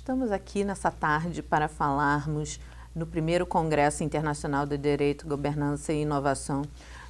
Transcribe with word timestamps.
Estamos 0.00 0.32
aqui 0.32 0.64
nessa 0.64 0.90
tarde 0.90 1.42
para 1.42 1.68
falarmos 1.68 2.58
no 2.94 3.06
primeiro 3.06 3.44
Congresso 3.44 4.02
Internacional 4.02 4.64
de 4.64 4.78
Direito, 4.78 5.28
Governança 5.28 5.92
e 5.92 6.00
Inovação 6.00 6.62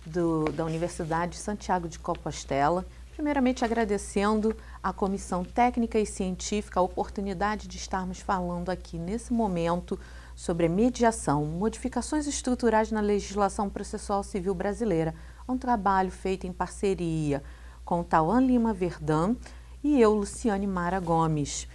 do, 0.05 0.47
da 0.47 0.65
Universidade 0.65 1.33
de 1.35 1.39
Santiago 1.39 1.89
de 1.89 2.01
Compostela. 2.01 2.85
Primeiramente, 3.15 3.65
agradecendo 3.65 4.57
à 4.83 4.93
Comissão 4.93 5.45
Técnica 5.45 6.01
e 6.01 6.05
Científica 6.05 6.81
a 6.81 6.83
oportunidade 6.83 7.69
de 7.69 7.77
estarmos 7.77 8.19
falando 8.19 8.71
aqui 8.71 8.99
nesse 8.99 9.33
momento 9.33 9.97
sobre 10.35 10.69
mediação, 10.69 11.45
modificações 11.45 12.27
estruturais 12.27 12.91
na 12.91 13.01
legislação 13.01 13.71
processual 13.71 14.25
civil 14.25 14.53
brasileira. 14.53 15.15
É 15.49 15.53
um 15.53 15.57
trabalho 15.57 16.11
feito 16.11 16.45
em 16.45 16.53
parceria 16.53 17.41
com 17.85 18.03
Tauan 18.03 18.41
Lima 18.41 18.75
Verdão 18.75 19.37
e 19.83 20.01
eu, 20.01 20.13
Luciane 20.13 20.67
Mara 20.67 20.99
Gomes. 20.99 21.69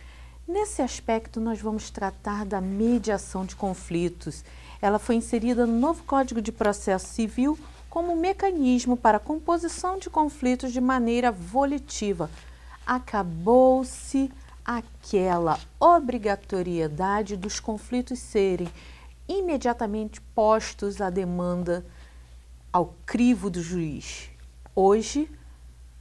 Nesse 0.48 0.84
aspecto, 0.84 1.42
nós 1.42 1.60
vamos 1.60 1.90
tratar 1.90 2.46
da 2.46 2.62
mediação 2.62 3.48
de 3.48 3.56
conflitos. 3.56 4.46
Ela 4.80 5.00
foi 5.00 5.16
inserida 5.16 5.66
no 5.66 5.80
novo 5.80 6.04
Código 6.04 6.40
de 6.40 6.52
Processo 6.52 7.08
Civil 7.08 7.58
como 7.90 8.16
mecanismo 8.16 8.96
para 8.96 9.18
a 9.18 9.20
composição 9.20 9.98
de 9.98 10.08
conflitos 10.08 10.72
de 10.72 10.80
maneira 10.80 11.32
volitiva. 11.32 12.30
Acabou-se 12.86 14.32
aquela 14.64 15.60
obrigatoriedade 15.80 17.36
dos 17.36 17.60
conflitos 17.60 18.20
serem 18.20 18.70
imediatamente 19.28 20.22
postos 20.22 21.02
à 21.02 21.10
demanda 21.10 21.84
ao 22.72 22.94
crivo 23.04 23.50
do 23.50 23.64
juiz. 23.64 24.30
Hoje, 24.76 25.28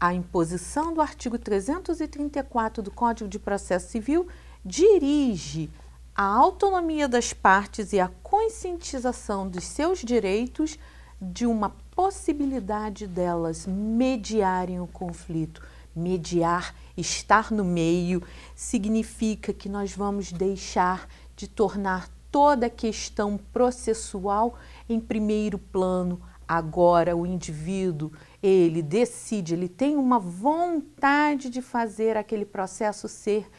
a 0.04 0.12
imposição 0.12 0.92
do 0.92 1.00
artigo 1.00 1.38
334 1.38 2.82
do 2.82 2.90
Código 2.90 3.26
de 3.26 3.38
Processo 3.38 3.90
Civil 3.90 4.28
dirige 4.62 5.70
a 6.14 6.24
autonomia 6.24 7.08
das 7.08 7.32
partes 7.32 7.90
e 7.94 7.98
a 7.98 8.10
conscientização 8.22 9.48
dos 9.48 9.64
seus 9.64 10.00
direitos 10.00 10.78
de 11.18 11.46
uma 11.46 11.70
possibilidade 11.96 13.06
delas 13.06 13.66
mediarem 13.66 14.78
o 14.78 14.86
conflito. 14.86 15.62
Mediar, 15.96 16.74
estar 16.98 17.50
no 17.50 17.64
meio, 17.64 18.22
significa 18.54 19.54
que 19.54 19.70
nós 19.70 19.96
vamos 19.96 20.30
deixar 20.30 21.08
de 21.34 21.48
tornar 21.48 22.10
toda 22.30 22.66
a 22.66 22.70
questão 22.70 23.38
processual 23.54 24.56
em 24.86 25.00
primeiro 25.00 25.58
plano. 25.58 26.20
Agora, 26.46 27.16
o 27.16 27.24
indivíduo 27.24 28.12
ele 28.46 28.82
decide, 28.82 29.54
ele 29.54 29.70
tem 29.70 29.96
uma 29.96 30.18
vontade 30.18 31.48
de 31.48 31.62
fazer 31.62 32.14
aquele 32.14 32.44
processo 32.44 33.08
ser 33.08 33.50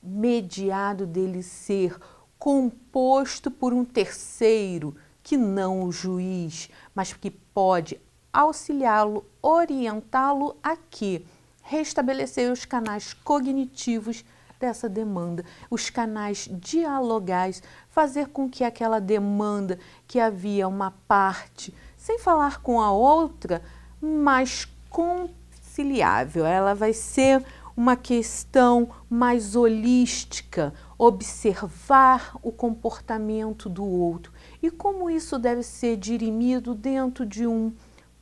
mediado, 0.00 1.04
dele 1.04 1.42
ser 1.42 1.98
composto 2.38 3.50
por 3.50 3.72
um 3.72 3.84
terceiro, 3.84 4.94
que 5.20 5.36
não 5.36 5.82
o 5.82 5.90
juiz, 5.90 6.70
mas 6.94 7.12
que 7.12 7.28
pode 7.28 8.00
auxiliá-lo, 8.32 9.26
orientá-lo 9.42 10.56
a 10.62 10.76
que 10.76 11.26
restabelecer 11.60 12.52
os 12.52 12.64
canais 12.64 13.12
cognitivos 13.12 14.24
dessa 14.60 14.88
demanda, 14.88 15.44
os 15.68 15.90
canais 15.90 16.48
dialogais, 16.52 17.64
fazer 17.88 18.28
com 18.28 18.48
que 18.48 18.62
aquela 18.62 19.00
demanda 19.00 19.76
que 20.06 20.20
havia 20.20 20.68
uma 20.68 20.92
parte, 21.08 21.74
sem 21.96 22.16
falar 22.20 22.62
com 22.62 22.80
a 22.80 22.92
outra, 22.92 23.60
mais 24.00 24.66
conciliável, 24.88 26.46
ela 26.46 26.74
vai 26.74 26.92
ser 26.92 27.44
uma 27.76 27.96
questão 27.96 28.90
mais 29.08 29.56
holística, 29.56 30.74
observar 30.98 32.36
o 32.42 32.52
comportamento 32.52 33.68
do 33.68 33.84
outro 33.84 34.32
e 34.62 34.70
como 34.70 35.08
isso 35.08 35.38
deve 35.38 35.62
ser 35.62 35.96
dirimido 35.96 36.74
dentro 36.74 37.24
de 37.24 37.46
um 37.46 37.72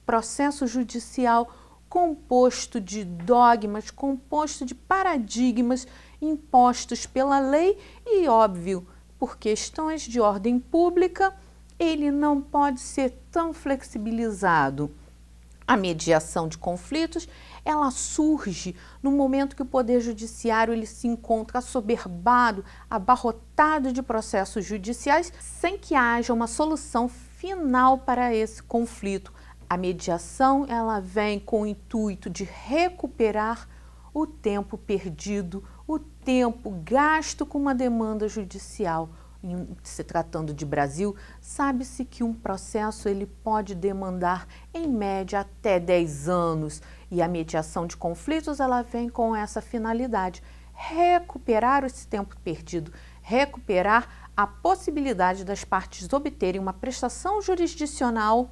processo 0.06 0.66
judicial 0.66 1.52
composto 1.88 2.80
de 2.80 3.04
dogmas, 3.04 3.90
composto 3.90 4.64
de 4.64 4.74
paradigmas 4.74 5.86
impostos 6.20 7.06
pela 7.06 7.40
lei 7.40 7.78
e, 8.06 8.28
óbvio, 8.28 8.86
por 9.18 9.38
questões 9.38 10.02
de 10.02 10.20
ordem 10.20 10.60
pública, 10.60 11.34
ele 11.78 12.10
não 12.10 12.40
pode 12.40 12.80
ser 12.80 13.10
tão 13.30 13.52
flexibilizado. 13.52 14.90
A 15.68 15.76
mediação 15.76 16.48
de 16.48 16.56
conflitos, 16.56 17.28
ela 17.62 17.90
surge 17.90 18.74
no 19.02 19.10
momento 19.10 19.54
que 19.54 19.60
o 19.60 19.66
poder 19.66 20.00
judiciário 20.00 20.72
ele 20.72 20.86
se 20.86 21.06
encontra 21.06 21.58
assoberbado, 21.58 22.64
abarrotado 22.88 23.92
de 23.92 24.00
processos 24.02 24.64
judiciais, 24.64 25.30
sem 25.38 25.76
que 25.76 25.94
haja 25.94 26.32
uma 26.32 26.46
solução 26.46 27.06
final 27.06 27.98
para 27.98 28.34
esse 28.34 28.62
conflito. 28.62 29.30
A 29.68 29.76
mediação, 29.76 30.64
ela 30.70 31.00
vem 31.00 31.38
com 31.38 31.60
o 31.60 31.66
intuito 31.66 32.30
de 32.30 32.44
recuperar 32.44 33.68
o 34.14 34.26
tempo 34.26 34.78
perdido, 34.78 35.62
o 35.86 35.98
tempo 35.98 36.70
gasto 36.82 37.44
com 37.44 37.58
uma 37.58 37.74
demanda 37.74 38.26
judicial 38.26 39.10
em 39.42 39.68
se 39.82 40.02
tratando 40.02 40.52
de 40.52 40.66
Brasil, 40.66 41.14
sabe-se 41.40 42.04
que 42.04 42.24
um 42.24 42.34
processo 42.34 43.08
ele 43.08 43.26
pode 43.26 43.74
demandar 43.74 44.46
em 44.74 44.88
média 44.88 45.40
até 45.40 45.78
10 45.78 46.28
anos. 46.28 46.82
E 47.10 47.22
a 47.22 47.28
mediação 47.28 47.86
de 47.86 47.96
conflitos 47.96 48.60
ela 48.60 48.82
vem 48.82 49.08
com 49.08 49.34
essa 49.34 49.60
finalidade, 49.60 50.42
recuperar 50.72 51.84
esse 51.84 52.06
tempo 52.06 52.36
perdido, 52.42 52.92
recuperar 53.22 54.30
a 54.36 54.46
possibilidade 54.46 55.44
das 55.44 55.64
partes 55.64 56.12
obterem 56.12 56.60
uma 56.60 56.72
prestação 56.72 57.42
jurisdicional, 57.42 58.50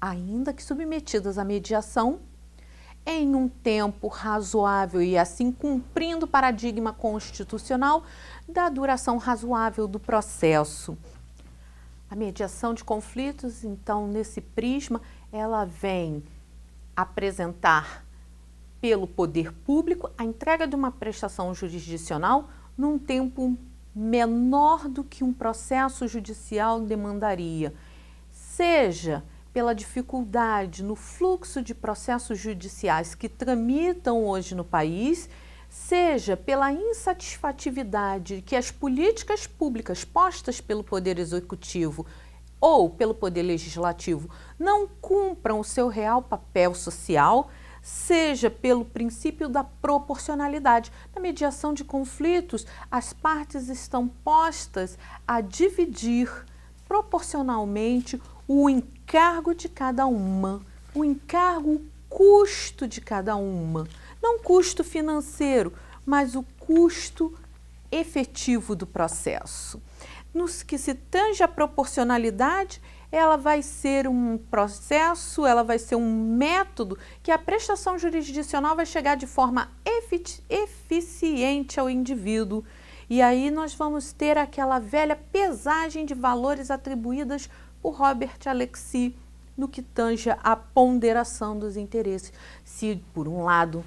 ainda 0.00 0.52
que 0.52 0.62
submetidas 0.62 1.38
à 1.38 1.44
mediação, 1.44 2.20
em 3.06 3.34
um 3.34 3.48
tempo 3.48 4.08
razoável 4.08 5.02
e 5.02 5.18
assim 5.18 5.52
cumprindo 5.52 6.24
o 6.24 6.28
paradigma 6.28 6.92
constitucional 6.92 8.04
da 8.48 8.68
duração 8.68 9.18
razoável 9.18 9.86
do 9.86 10.00
processo. 10.00 10.96
A 12.10 12.16
mediação 12.16 12.72
de 12.72 12.84
conflitos, 12.84 13.64
então, 13.64 14.06
nesse 14.06 14.40
prisma, 14.40 15.00
ela 15.32 15.64
vem 15.64 16.22
apresentar 16.96 18.04
pelo 18.80 19.06
poder 19.06 19.52
público 19.52 20.10
a 20.16 20.24
entrega 20.24 20.66
de 20.66 20.76
uma 20.76 20.90
prestação 20.90 21.54
jurisdicional 21.54 22.48
num 22.76 22.98
tempo 22.98 23.56
menor 23.94 24.88
do 24.88 25.04
que 25.04 25.24
um 25.24 25.32
processo 25.32 26.06
judicial 26.08 26.80
demandaria, 26.80 27.72
seja 28.30 29.22
pela 29.54 29.72
dificuldade 29.72 30.82
no 30.82 30.96
fluxo 30.96 31.62
de 31.62 31.72
processos 31.72 32.40
judiciais 32.40 33.14
que 33.14 33.28
tramitam 33.28 34.24
hoje 34.26 34.52
no 34.52 34.64
país, 34.64 35.30
seja 35.68 36.36
pela 36.36 36.72
insatisfatividade 36.72 38.42
que 38.44 38.56
as 38.56 38.72
políticas 38.72 39.46
públicas 39.46 40.04
postas 40.04 40.60
pelo 40.60 40.82
Poder 40.82 41.20
Executivo 41.20 42.04
ou 42.60 42.90
pelo 42.90 43.14
Poder 43.14 43.42
Legislativo 43.42 44.28
não 44.58 44.88
cumpram 44.88 45.60
o 45.60 45.64
seu 45.64 45.86
real 45.86 46.20
papel 46.20 46.74
social, 46.74 47.48
seja 47.80 48.50
pelo 48.50 48.84
princípio 48.84 49.48
da 49.48 49.62
proporcionalidade. 49.62 50.90
Na 51.14 51.20
mediação 51.20 51.72
de 51.72 51.84
conflitos, 51.84 52.66
as 52.90 53.12
partes 53.12 53.68
estão 53.68 54.08
postas 54.08 54.98
a 55.28 55.40
dividir 55.40 56.28
proporcionalmente 56.88 58.20
o 58.46 58.68
encargo 58.68 59.54
de 59.54 59.68
cada 59.68 60.06
uma, 60.06 60.64
o 60.94 61.04
encargo, 61.04 61.74
o 61.74 61.86
custo 62.08 62.86
de 62.86 63.00
cada 63.00 63.36
uma. 63.36 63.88
Não 64.22 64.38
custo 64.38 64.84
financeiro, 64.84 65.72
mas 66.04 66.34
o 66.34 66.42
custo 66.58 67.32
efetivo 67.90 68.74
do 68.74 68.86
processo. 68.86 69.80
No 70.32 70.46
que 70.46 70.76
se 70.76 70.94
tange 70.94 71.42
a 71.42 71.48
proporcionalidade, 71.48 72.82
ela 73.10 73.36
vai 73.36 73.62
ser 73.62 74.08
um 74.08 74.36
processo, 74.36 75.46
ela 75.46 75.62
vai 75.62 75.78
ser 75.78 75.94
um 75.94 76.36
método 76.36 76.98
que 77.22 77.30
a 77.30 77.38
prestação 77.38 77.96
jurisdicional 77.96 78.74
vai 78.74 78.84
chegar 78.84 79.16
de 79.16 79.26
forma 79.26 79.70
eficiente 80.48 81.78
ao 81.78 81.88
indivíduo. 81.88 82.64
E 83.08 83.20
aí 83.20 83.50
nós 83.50 83.74
vamos 83.74 84.12
ter 84.12 84.38
aquela 84.38 84.78
velha 84.78 85.16
pesagem 85.16 86.06
de 86.06 86.14
valores 86.14 86.70
atribuídas 86.70 87.48
o 87.82 87.90
Robert 87.90 88.38
Alexi 88.46 89.14
no 89.56 89.68
que 89.68 89.82
tange 89.82 90.30
a 90.30 90.56
ponderação 90.56 91.58
dos 91.58 91.76
interesses. 91.76 92.32
Se, 92.64 93.00
por 93.12 93.28
um 93.28 93.44
lado, 93.44 93.84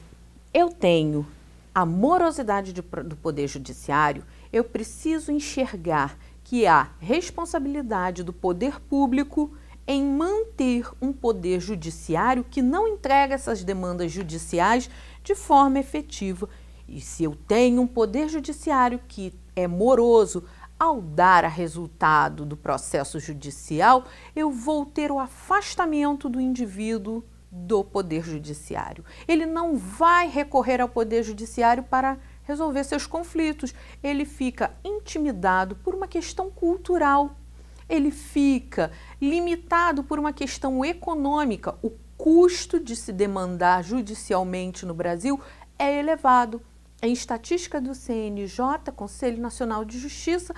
eu 0.54 0.70
tenho 0.70 1.26
a 1.74 1.86
morosidade 1.86 2.74
de, 2.74 2.82
do 2.82 3.16
Poder 3.16 3.48
Judiciário, 3.48 4.24
eu 4.52 4.64
preciso 4.64 5.32
enxergar 5.32 6.18
que 6.44 6.66
há 6.66 6.90
responsabilidade 7.00 8.24
do 8.24 8.32
poder 8.32 8.80
público 8.80 9.52
em 9.86 10.04
manter 10.04 10.90
um 11.02 11.14
poder 11.14 11.60
judiciário 11.60 12.44
que 12.44 12.62
não 12.62 12.88
entrega 12.88 13.36
essas 13.36 13.64
demandas 13.64 14.12
judiciais 14.12 14.90
de 15.24 15.36
forma 15.36 15.80
efetiva. 15.80 16.50
E 16.88 17.02
se 17.02 17.24
eu 17.24 17.36
tenho 17.36 17.82
um 17.82 17.88
poder 17.88 18.30
judiciário 18.30 19.00
que 19.08 19.34
é 19.56 19.68
moroso, 19.68 20.44
ao 20.80 21.02
dar 21.02 21.44
a 21.44 21.48
resultado 21.48 22.46
do 22.46 22.56
processo 22.56 23.20
judicial, 23.20 24.06
eu 24.36 24.52
vou 24.52 24.86
ter 24.86 25.12
o 25.12 25.20
afastamento 25.20 26.30
do 26.30 26.40
indivíduo 26.40 27.24
do 27.52 27.84
Poder 27.84 28.24
Judiciário. 28.24 29.04
Ele 29.28 29.46
não 29.46 29.76
vai 29.76 30.28
recorrer 30.28 30.80
ao 30.80 30.90
Poder 30.90 31.24
Judiciário 31.24 31.84
para 31.84 32.18
resolver 32.44 32.84
seus 32.84 33.08
conflitos. 33.08 33.74
Ele 34.04 34.26
fica 34.26 34.72
intimidado 34.84 35.76
por 35.76 35.96
uma 35.96 36.08
questão 36.08 36.52
cultural. 36.52 37.36
Ele 37.90 38.12
fica 38.12 38.92
limitado 39.20 40.04
por 40.04 40.20
uma 40.20 40.34
questão 40.34 40.84
econômica. 40.86 41.76
O 41.82 41.92
custo 42.18 42.80
de 42.80 42.96
se 42.96 43.12
demandar 43.12 43.84
judicialmente 43.84 44.86
no 44.86 44.94
Brasil 44.94 45.40
é 45.80 46.00
elevado. 46.00 46.62
Em 47.02 47.14
estatística 47.14 47.80
do 47.80 47.94
CNJ, 47.94 48.92
Conselho 48.96 49.42
Nacional 49.42 49.86
de 49.86 50.00
Justiça, 50.00 50.54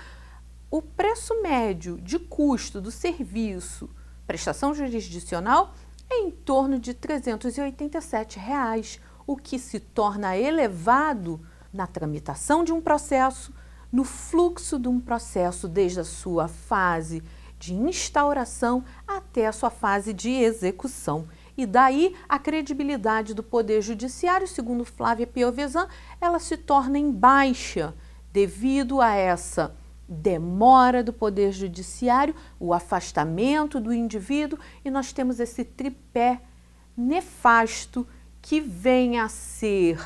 o 0.71 0.81
preço 0.81 1.41
médio 1.41 1.99
de 2.01 2.17
custo 2.17 2.79
do 2.79 2.91
serviço 2.91 3.89
prestação 4.29 4.75
jurisdicional 4.75 5.73
é 6.07 6.19
em 6.19 6.29
torno 6.29 6.77
de 6.77 6.93
387 6.93 8.37
reais, 8.37 8.99
o 9.25 9.35
que 9.35 9.57
se 9.57 9.79
torna 9.79 10.37
elevado 10.37 11.41
na 11.73 11.87
tramitação 11.87 12.63
de 12.63 12.71
um 12.71 12.79
processo, 12.79 13.51
no 13.91 14.03
fluxo 14.03 14.77
de 14.77 14.87
um 14.87 14.99
processo 14.99 15.67
desde 15.67 15.99
a 15.99 16.03
sua 16.03 16.47
fase 16.47 17.23
de 17.57 17.73
instauração 17.73 18.85
até 19.07 19.47
a 19.47 19.51
sua 19.51 19.71
fase 19.71 20.13
de 20.13 20.29
execução. 20.29 21.27
E 21.59 21.65
daí 21.65 22.15
a 22.29 22.39
credibilidade 22.39 23.33
do 23.33 23.43
Poder 23.43 23.81
Judiciário, 23.81 24.47
segundo 24.47 24.85
Flávia 24.85 25.27
Piovesan, 25.27 25.89
ela 26.21 26.39
se 26.39 26.55
torna 26.55 26.97
em 26.97 27.11
baixa 27.11 27.93
devido 28.31 29.01
a 29.01 29.13
essa 29.13 29.75
demora 30.07 31.03
do 31.03 31.11
Poder 31.11 31.51
Judiciário, 31.51 32.33
o 32.57 32.73
afastamento 32.73 33.77
do 33.77 33.91
indivíduo 33.91 34.57
e 34.85 34.89
nós 34.89 35.11
temos 35.11 35.37
esse 35.37 35.65
tripé 35.65 36.39
nefasto 36.95 38.07
que 38.41 38.61
vem 38.61 39.19
a 39.19 39.27
ser 39.27 39.99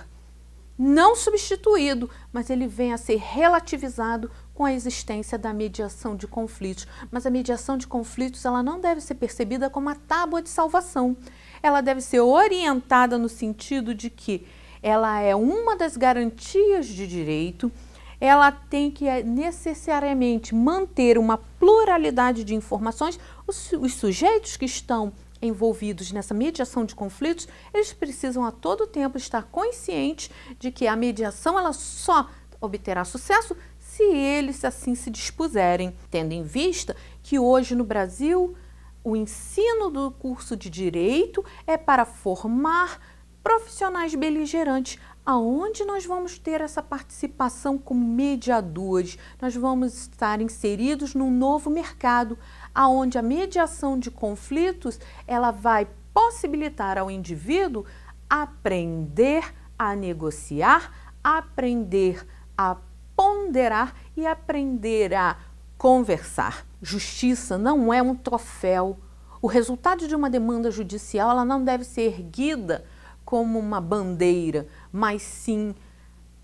não 0.75 1.15
substituído, 1.15 2.09
mas 2.31 2.49
ele 2.49 2.65
vem 2.65 2.93
a 2.93 2.97
ser 2.97 3.17
relativizado 3.17 4.31
com 4.53 4.65
a 4.65 4.73
existência 4.73 5.37
da 5.37 5.53
mediação 5.53 6.15
de 6.15 6.27
conflitos. 6.27 6.87
Mas 7.11 7.25
a 7.25 7.29
mediação 7.29 7.77
de 7.77 7.87
conflitos 7.87 8.45
ela 8.45 8.61
não 8.61 8.79
deve 8.79 9.01
ser 9.01 9.15
percebida 9.15 9.69
como 9.69 9.89
a 9.89 9.95
tábua 9.95 10.41
de 10.41 10.49
salvação. 10.49 11.17
Ela 11.61 11.81
deve 11.81 12.01
ser 12.01 12.19
orientada 12.19 13.17
no 13.17 13.29
sentido 13.29 13.95
de 13.95 14.09
que 14.09 14.45
ela 14.81 15.19
é 15.21 15.33
uma 15.33 15.77
das 15.77 15.95
garantias 15.95 16.87
de 16.87 17.07
direito, 17.07 17.71
ela 18.19 18.51
tem 18.51 18.91
que 18.91 19.07
eh, 19.07 19.23
necessariamente 19.23 20.53
manter 20.53 21.17
uma 21.17 21.37
pluralidade 21.37 22.43
de 22.43 22.53
informações. 22.53 23.19
Os, 23.47 23.71
os 23.73 23.93
sujeitos 23.95 24.57
que 24.57 24.65
estão 24.65 25.13
envolvidos 25.41 26.11
nessa 26.11 26.33
mediação 26.33 26.85
de 26.85 26.95
conflitos, 26.95 27.47
eles 27.73 27.91
precisam 27.91 28.45
a 28.45 28.51
todo 28.51 28.87
tempo 28.87 29.17
estar 29.17 29.43
conscientes 29.43 30.29
de 30.57 30.71
que 30.71 30.87
a 30.87 30.95
mediação 30.95 31.57
ela 31.57 31.73
só 31.73 32.29
obterá 32.61 33.03
sucesso 33.03 33.55
se 33.95 34.01
eles 34.01 34.65
assim 34.65 34.95
se 34.95 35.11
dispuserem, 35.11 35.95
tendo 36.09 36.31
em 36.31 36.41
vista 36.41 36.95
que 37.21 37.37
hoje 37.37 37.75
no 37.75 37.83
Brasil 37.83 38.55
o 39.03 39.15
ensino 39.15 39.91
do 39.91 40.09
curso 40.09 40.57
de 40.57 40.67
direito 40.67 41.45
é 41.67 41.77
para 41.77 42.03
formar 42.03 42.99
profissionais 43.43 44.15
beligerantes, 44.15 44.97
aonde 45.23 45.85
nós 45.85 46.07
vamos 46.07 46.39
ter 46.39 46.59
essa 46.59 46.81
participação 46.81 47.77
como 47.77 48.03
mediadores. 48.03 49.19
Nós 49.39 49.55
vamos 49.55 49.93
estar 49.93 50.41
inseridos 50.41 51.13
num 51.13 51.29
novo 51.29 51.69
mercado, 51.69 52.35
aonde 52.73 53.19
a 53.19 53.21
mediação 53.21 53.99
de 53.99 54.09
conflitos, 54.09 54.99
ela 55.27 55.51
vai 55.51 55.87
possibilitar 56.11 56.97
ao 56.97 57.11
indivíduo 57.11 57.85
aprender 58.27 59.53
a 59.77 59.95
negociar, 59.95 60.91
aprender 61.23 62.25
a 62.57 62.75
ponderar 63.15 63.95
e 64.15 64.25
aprender 64.25 65.13
a 65.13 65.37
conversar. 65.77 66.65
Justiça 66.81 67.57
não 67.57 67.93
é 67.93 68.01
um 68.01 68.15
troféu. 68.15 68.97
O 69.41 69.47
resultado 69.47 70.07
de 70.07 70.15
uma 70.15 70.29
demanda 70.29 70.71
judicial 70.71 71.31
ela 71.31 71.45
não 71.45 71.63
deve 71.63 71.83
ser 71.83 72.01
erguida 72.01 72.85
como 73.25 73.59
uma 73.59 73.81
bandeira, 73.81 74.67
mas 74.91 75.21
sim 75.21 75.75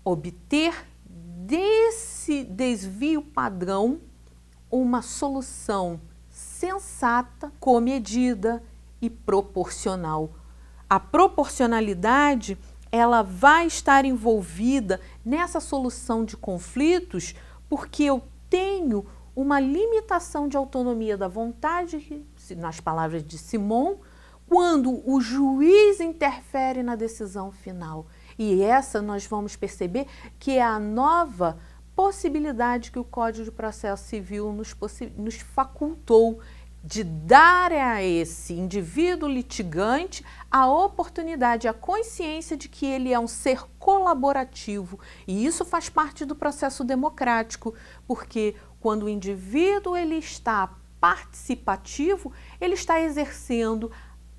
obter 0.04 0.74
desse 1.06 2.44
desvio 2.44 3.22
padrão 3.22 4.00
uma 4.70 5.02
solução 5.02 6.00
sensata, 6.28 7.52
comedida 7.58 8.62
e 9.00 9.10
proporcional. 9.10 10.34
A 10.88 11.00
proporcionalidade 11.00 12.58
ela 12.92 13.22
vai 13.22 13.66
estar 13.66 14.04
envolvida 14.04 15.00
nessa 15.24 15.60
solução 15.60 16.24
de 16.24 16.36
conflitos 16.36 17.34
porque 17.68 18.04
eu 18.04 18.22
tenho 18.48 19.06
uma 19.34 19.60
limitação 19.60 20.48
de 20.48 20.56
autonomia 20.56 21.16
da 21.16 21.28
vontade, 21.28 22.26
nas 22.56 22.80
palavras 22.80 23.22
de 23.24 23.38
Simon, 23.38 23.96
quando 24.46 25.00
o 25.08 25.20
juiz 25.20 26.00
interfere 26.00 26.82
na 26.82 26.96
decisão 26.96 27.52
final. 27.52 28.06
E 28.36 28.60
essa 28.60 29.00
nós 29.00 29.24
vamos 29.24 29.54
perceber 29.54 30.06
que 30.38 30.52
é 30.52 30.62
a 30.62 30.80
nova 30.80 31.58
possibilidade 31.94 32.90
que 32.90 32.98
o 32.98 33.04
Código 33.04 33.44
de 33.44 33.52
Processo 33.52 34.08
Civil 34.08 34.52
nos, 34.52 34.74
nos 35.16 35.36
facultou 35.36 36.40
de 36.82 37.04
dar 37.04 37.72
a 37.72 38.02
esse 38.02 38.54
indivíduo 38.54 39.28
litigante 39.28 40.24
a 40.50 40.66
oportunidade, 40.66 41.68
a 41.68 41.74
consciência 41.74 42.56
de 42.56 42.68
que 42.68 42.86
ele 42.86 43.12
é 43.12 43.18
um 43.18 43.28
ser 43.28 43.64
colaborativo. 43.78 44.98
E 45.26 45.44
isso 45.44 45.64
faz 45.64 45.88
parte 45.88 46.24
do 46.24 46.34
processo 46.34 46.82
democrático, 46.82 47.74
porque 48.06 48.56
quando 48.80 49.04
o 49.04 49.08
indivíduo 49.08 49.96
ele 49.96 50.16
está 50.16 50.74
participativo, 51.00 52.32
ele 52.60 52.74
está 52.74 53.00
exercendo 53.00 53.90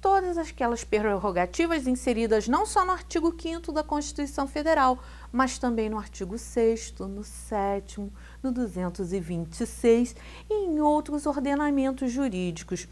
todas 0.01 0.37
aquelas 0.37 0.83
prerrogativas 0.83 1.85
inseridas 1.85 2.47
não 2.47 2.65
só 2.65 2.83
no 2.83 2.91
artigo 2.91 3.33
5 3.39 3.71
da 3.71 3.83
Constituição 3.83 4.47
Federal, 4.47 4.97
mas 5.31 5.59
também 5.59 5.89
no 5.89 5.99
artigo 5.99 6.37
6 6.37 6.95
no 6.99 7.23
7 7.23 8.11
no 8.41 8.51
226 8.51 10.15
e 10.49 10.53
em 10.65 10.81
outros 10.81 11.27
ordenamentos 11.27 12.11
jurídicos. 12.11 12.87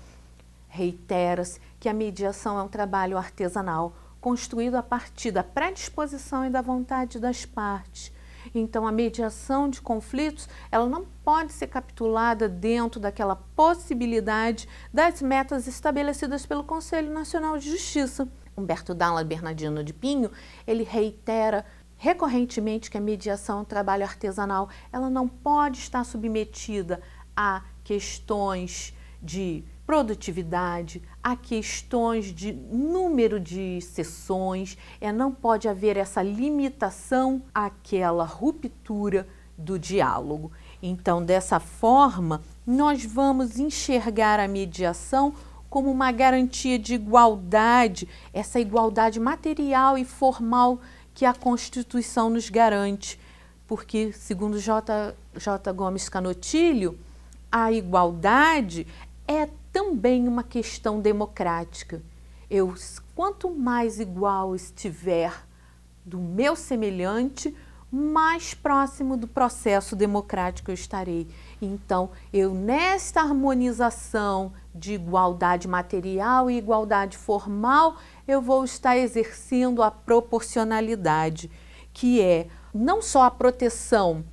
Reitera-se 0.67 1.59
que 1.79 1.89
a 1.89 1.93
mediação 1.93 2.59
é 2.59 2.61
um 2.61 2.67
trabalho 2.67 3.17
artesanal, 3.17 3.95
construído 4.21 4.75
a 4.75 4.83
partir 4.83 5.31
da 5.31 5.43
predisposição 5.43 6.45
e 6.45 6.49
da 6.49 6.61
vontade 6.61 7.19
das 7.19 7.43
partes, 7.43 8.11
então, 8.53 8.87
a 8.87 8.91
mediação 8.91 9.69
de 9.69 9.81
conflitos, 9.81 10.47
ela 10.71 10.87
não 10.87 11.05
pode 11.23 11.53
ser 11.53 11.67
capitulada 11.67 12.49
dentro 12.49 12.99
daquela 12.99 13.35
possibilidade 13.35 14.67
das 14.93 15.21
metas 15.21 15.67
estabelecidas 15.67 16.45
pelo 16.45 16.63
Conselho 16.63 17.11
Nacional 17.11 17.57
de 17.57 17.69
Justiça. 17.69 18.27
Humberto 18.57 18.93
Dalla 18.93 19.23
Bernardino 19.23 19.83
de 19.83 19.93
Pinho, 19.93 20.31
ele 20.67 20.83
reitera 20.83 21.65
recorrentemente 21.95 22.89
que 22.89 22.97
a 22.97 23.01
mediação 23.01 23.59
é 23.59 23.61
um 23.61 23.65
trabalho 23.65 24.03
artesanal, 24.03 24.69
ela 24.91 25.09
não 25.09 25.27
pode 25.27 25.79
estar 25.79 26.03
submetida 26.05 27.01
a 27.35 27.61
questões 27.83 28.93
de 29.21 29.65
produtividade, 29.89 31.01
há 31.23 31.35
questões 31.35 32.25
de 32.31 32.53
número 32.53 33.39
de 33.39 33.81
sessões, 33.81 34.77
é, 35.01 35.11
não 35.11 35.31
pode 35.31 35.67
haver 35.67 35.97
essa 35.97 36.21
limitação 36.21 37.41
àquela 37.51 38.23
ruptura 38.23 39.27
do 39.57 39.79
diálogo. 39.79 40.51
Então, 40.79 41.25
dessa 41.25 41.59
forma, 41.59 42.43
nós 42.67 43.03
vamos 43.03 43.57
enxergar 43.57 44.39
a 44.39 44.47
mediação 44.47 45.33
como 45.71 45.89
uma 45.89 46.11
garantia 46.11 46.77
de 46.77 46.93
igualdade, 46.93 48.07
essa 48.31 48.59
igualdade 48.59 49.19
material 49.19 49.97
e 49.97 50.05
formal 50.05 50.79
que 51.15 51.25
a 51.25 51.33
Constituição 51.33 52.29
nos 52.29 52.47
garante. 52.47 53.19
Porque, 53.65 54.13
segundo 54.13 54.59
J. 54.59 55.15
J. 55.35 55.73
Gomes 55.73 56.07
Canotilho, 56.07 56.95
a 57.51 57.71
igualdade 57.71 58.85
é 59.27 59.47
também 59.71 60.27
uma 60.27 60.43
questão 60.43 60.99
democrática. 60.99 62.01
Eu, 62.49 62.73
quanto 63.15 63.49
mais 63.49 63.99
igual 63.99 64.55
estiver 64.55 65.33
do 66.05 66.19
meu 66.19 66.55
semelhante, 66.55 67.55
mais 67.91 68.53
próximo 68.53 69.17
do 69.17 69.27
processo 69.27 69.95
democrático 69.95 70.69
eu 70.69 70.75
estarei. 70.75 71.27
Então, 71.61 72.11
eu 72.31 72.53
nesta 72.53 73.21
harmonização 73.21 74.53
de 74.73 74.93
igualdade 74.93 75.67
material 75.67 76.49
e 76.49 76.57
igualdade 76.57 77.17
formal, 77.17 77.97
eu 78.27 78.41
vou 78.41 78.63
estar 78.63 78.97
exercendo 78.97 79.81
a 79.81 79.89
proporcionalidade, 79.89 81.49
que 81.91 82.21
é 82.21 82.47
não 82.73 83.01
só 83.01 83.23
a 83.23 83.31
proteção 83.31 84.23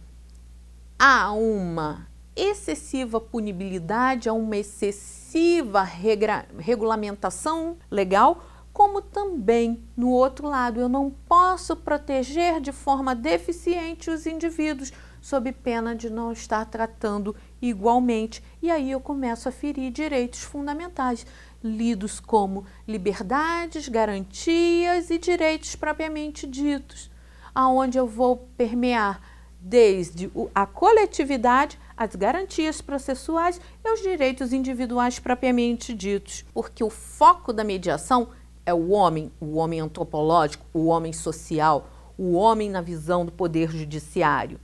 há 0.99 1.33
uma 1.33 2.07
excessiva 2.37 3.21
punibilidade, 3.21 4.29
há 4.29 4.33
uma 4.33 4.57
excessiva 4.57 5.83
regra, 5.83 6.47
regulamentação 6.59 7.77
legal, 7.91 8.45
como 8.73 9.01
também, 9.01 9.83
no 9.97 10.11
outro 10.11 10.47
lado, 10.49 10.79
eu 10.79 10.89
não 10.89 11.11
posso 11.11 11.75
proteger 11.75 12.61
de 12.61 12.73
forma 12.73 13.15
deficiente 13.15 14.11
os 14.11 14.27
indivíduos, 14.27 14.93
sob 15.19 15.51
pena 15.51 15.97
de 15.97 16.11
não 16.11 16.31
estar 16.31 16.65
tratando 16.67 17.35
igualmente. 17.61 18.45
E 18.63 18.71
aí 18.71 18.91
eu 18.91 19.01
começo 19.01 19.49
a 19.49 19.53
ferir 19.53 19.91
direitos 19.91 20.43
fundamentais, 20.43 21.27
lidos 21.65 22.21
como 22.21 22.67
liberdades, 22.87 23.89
garantias 23.89 25.09
e 25.09 25.19
direitos 25.19 25.75
propriamente 25.75 26.47
ditos, 26.47 27.11
aonde 27.55 27.99
eu 27.99 28.07
vou 28.07 28.47
permear 28.59 29.21
desde 29.59 30.31
a 30.55 30.67
coletividade, 30.67 31.79
as 31.97 32.15
garantias 32.15 32.81
processuais 32.81 33.61
e 33.85 33.91
os 33.91 34.03
direitos 34.03 34.53
individuais 34.53 35.19
propriamente 35.19 35.95
ditos, 35.95 36.45
porque 36.53 36.85
o 36.85 36.91
foco 36.91 37.53
da 37.53 37.65
mediação 37.65 38.29
é 38.67 38.75
o 38.75 38.91
homem, 38.91 39.33
o 39.41 39.57
homem 39.57 39.81
antropológico, 39.81 40.67
o 40.75 40.87
homem 40.87 41.13
social, 41.13 41.89
o 42.19 42.33
homem 42.33 42.69
na 42.69 42.81
visão 42.81 43.25
do 43.25 43.33
poder 43.33 43.71
judiciário. 43.71 44.61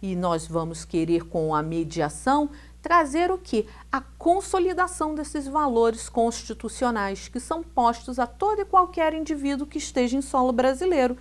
E 0.00 0.14
nós 0.14 0.46
vamos 0.46 0.84
querer, 0.84 1.24
com 1.24 1.54
a 1.54 1.62
mediação, 1.62 2.50
trazer 2.82 3.30
o 3.32 3.38
que? 3.38 3.66
A 3.90 4.00
consolidação 4.00 5.14
desses 5.14 5.48
valores 5.48 6.08
constitucionais 6.08 7.28
que 7.28 7.40
são 7.40 7.62
postos 7.62 8.18
a 8.18 8.26
todo 8.26 8.60
e 8.60 8.64
qualquer 8.64 9.14
indivíduo 9.14 9.66
que 9.66 9.78
esteja 9.78 10.16
em 10.16 10.22
solo 10.22 10.52
brasileiro. 10.52 11.16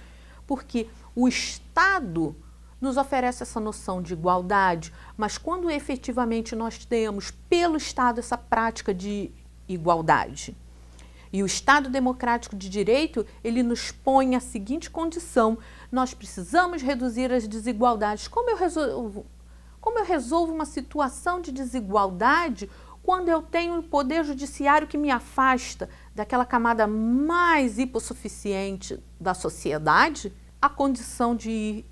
Porque 0.45 0.87
o 1.15 1.27
Estado 1.27 2.35
nos 2.85 2.97
oferece 2.97 3.43
essa 3.43 3.59
noção 3.59 4.01
de 4.01 4.13
igualdade, 4.13 4.93
mas 5.17 5.37
quando 5.37 5.69
efetivamente 5.69 6.55
nós 6.55 6.85
temos 6.85 7.31
pelo 7.49 7.75
Estado 7.75 8.19
essa 8.19 8.37
prática 8.37 8.93
de 8.93 9.31
igualdade, 9.67 10.55
e 11.33 11.43
o 11.43 11.45
Estado 11.45 11.89
democrático 11.89 12.55
de 12.55 12.69
direito, 12.69 13.25
ele 13.43 13.61
nos 13.61 13.91
põe 13.91 14.35
a 14.35 14.39
seguinte 14.39 14.89
condição: 14.89 15.57
nós 15.91 16.13
precisamos 16.13 16.81
reduzir 16.81 17.29
as 17.33 17.45
desigualdades. 17.45 18.29
Como 18.29 18.49
eu 18.49 18.55
resolvo, 18.55 19.25
como 19.81 19.99
eu 19.99 20.05
resolvo 20.05 20.53
uma 20.53 20.63
situação 20.63 21.41
de 21.41 21.51
desigualdade 21.51 22.69
quando 23.03 23.27
eu 23.27 23.41
tenho 23.41 23.73
um 23.73 23.81
poder 23.81 24.23
judiciário 24.23 24.87
que 24.87 24.97
me 24.97 25.11
afasta 25.11 25.89
daquela 26.15 26.45
camada 26.45 26.87
mais 26.87 27.79
hipossuficiente 27.79 29.03
da 29.19 29.33
sociedade? 29.33 30.31
A 30.61 30.69
condição 30.69 31.35
de 31.35 31.83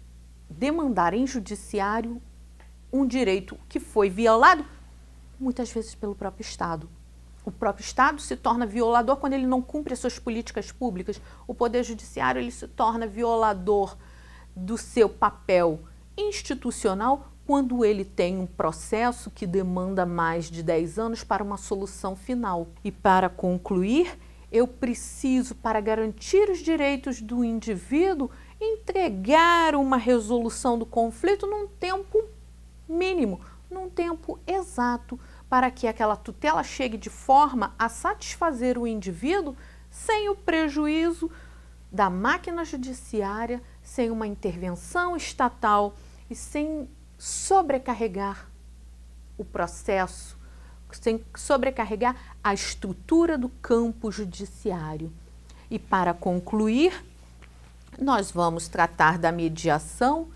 demandar 0.58 1.14
em 1.14 1.28
judiciário 1.28 2.22
um 2.92 3.06
direito 3.06 3.58
que 3.68 3.80
foi 3.80 4.10
violado 4.10 4.66
muitas 5.40 5.72
vezes 5.72 5.96
pelo 5.96 6.16
próprio 6.16 6.44
Estado 6.44 6.90
o 7.46 7.52
próprio 7.52 7.84
Estado 7.84 8.22
se 8.22 8.36
torna 8.36 8.66
violador 8.66 9.18
quando 9.18 9.34
ele 9.34 9.46
não 9.46 9.62
cumpre 9.62 9.94
as 9.94 10.00
suas 10.00 10.18
políticas 10.18 10.72
públicas. 10.72 11.22
O 11.46 11.54
Poder 11.54 11.84
Judiciário 11.84 12.40
ele 12.40 12.52
se 12.52 12.68
torna 12.68 13.06
violador 13.06 13.98
do 14.56 14.78
seu 14.78 15.10
papel 15.10 15.82
institucional 16.18 17.28
quando 17.46 17.84
ele 17.84 18.06
tem 18.06 18.38
um 18.38 18.46
processo 18.46 19.30
que 19.30 19.46
demanda 19.46 20.06
mais 20.06 20.50
de 20.50 20.64
10 20.64 20.98
anos 20.98 21.24
para 21.24 21.44
uma 21.44 21.58
solução 21.58 22.16
final. 22.16 22.68
E 22.82 22.92
para 22.92 23.28
concluir, 23.28 24.18
eu 24.50 24.66
preciso, 24.66 25.54
para 25.56 25.82
garantir 25.82 26.50
os 26.50 26.60
direitos 26.60 27.22
do 27.22 27.44
indivíduo, 27.44 28.30
entregar 28.64 29.76
uma 29.76 29.98
resolução 29.98 30.78
do 30.78 30.86
conflito 30.86 31.46
num 31.46 31.68
tempo 31.68 32.24
mínimo, 32.88 33.42
num 33.70 33.90
tempo 33.90 34.40
exato 34.48 35.20
para 35.50 35.70
que 35.70 35.88
aquela 35.88 36.16
tutela 36.16 36.64
chegue 36.64 36.98
de 36.98 37.10
forma 37.10 37.76
a 37.78 37.90
satisfazer 37.90 38.78
o 38.78 38.88
indivíduo 38.88 39.56
sem 39.90 40.30
o 40.30 40.36
prejuízo 40.36 41.30
da 41.92 42.10
máquina 42.10 42.66
judiciária, 42.66 43.62
sem 43.84 44.10
uma 44.10 44.26
intervenção 44.26 45.16
estatal 45.16 45.96
e 46.28 46.36
sem 46.36 46.90
sobrecarregar 47.20 48.50
o 49.38 49.46
processo, 49.46 50.36
sem 50.92 51.24
sobrecarregar 51.36 52.16
a 52.44 52.54
estrutura 52.54 53.38
do 53.38 53.50
campo 53.50 54.12
judiciário. 54.12 55.14
E 55.70 55.78
para 55.78 56.14
concluir, 56.14 57.06
nós 58.00 58.32
vamos 58.32 58.68
tratar 58.68 59.18
da 59.18 59.32
mediação 59.32 60.28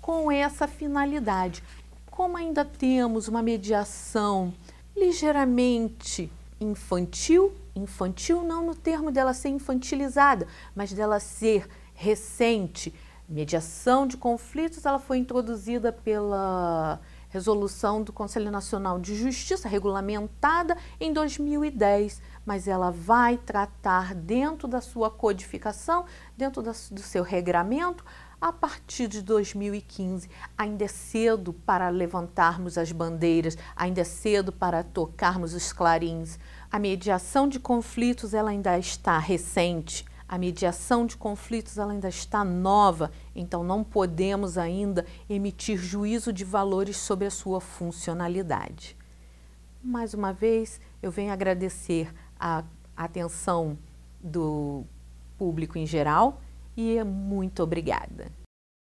com 0.00 0.30
essa 0.30 0.66
finalidade, 0.66 1.62
como 2.10 2.36
ainda 2.36 2.64
temos 2.64 3.28
uma 3.28 3.42
mediação 3.42 4.52
ligeiramente 4.96 6.30
infantil, 6.60 7.54
infantil 7.74 8.42
não 8.42 8.66
no 8.66 8.74
termo 8.74 9.10
dela 9.10 9.32
ser 9.32 9.48
infantilizada, 9.48 10.46
mas 10.74 10.92
dela 10.92 11.20
ser 11.20 11.68
recente. 11.94 12.92
Mediação 13.28 14.06
de 14.06 14.16
conflitos, 14.16 14.84
ela 14.84 14.98
foi 14.98 15.18
introduzida 15.18 15.92
pela 15.92 17.00
resolução 17.30 18.02
do 18.02 18.12
Conselho 18.12 18.50
Nacional 18.50 18.98
de 18.98 19.14
Justiça, 19.14 19.68
regulamentada 19.68 20.76
em 21.00 21.12
2010, 21.12 22.20
mas 22.44 22.68
ela 22.68 22.90
vai 22.90 23.38
tratar 23.38 24.14
dentro 24.14 24.68
da 24.68 24.80
sua 24.80 25.10
codificação, 25.10 26.04
dentro 26.36 26.62
do 26.62 27.00
seu 27.00 27.22
regramento, 27.22 28.04
a 28.40 28.52
partir 28.52 29.06
de 29.06 29.22
2015. 29.22 30.28
Ainda 30.58 30.84
é 30.84 30.88
cedo 30.88 31.52
para 31.52 31.88
levantarmos 31.88 32.76
as 32.76 32.90
bandeiras, 32.90 33.56
ainda 33.76 34.00
é 34.00 34.04
cedo 34.04 34.50
para 34.50 34.82
tocarmos 34.82 35.54
os 35.54 35.72
clarins. 35.72 36.38
A 36.70 36.78
mediação 36.78 37.46
de 37.46 37.60
conflitos 37.60 38.34
ela 38.34 38.50
ainda 38.50 38.78
está 38.78 39.18
recente. 39.18 40.09
A 40.30 40.38
mediação 40.38 41.06
de 41.06 41.16
conflitos 41.16 41.76
ainda 41.76 42.08
está 42.08 42.44
nova, 42.44 43.10
então 43.34 43.64
não 43.64 43.82
podemos 43.82 44.56
ainda 44.56 45.04
emitir 45.28 45.76
juízo 45.76 46.32
de 46.32 46.44
valores 46.44 46.98
sobre 46.98 47.26
a 47.26 47.30
sua 47.32 47.60
funcionalidade. 47.60 48.96
Mais 49.82 50.14
uma 50.14 50.32
vez, 50.32 50.80
eu 51.02 51.10
venho 51.10 51.32
agradecer 51.32 52.14
a 52.38 52.62
atenção 52.96 53.76
do 54.20 54.84
público 55.36 55.76
em 55.76 55.84
geral 55.84 56.40
e 56.76 57.02
muito 57.02 57.64
obrigada. 57.64 58.30